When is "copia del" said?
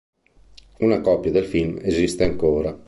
0.99-1.45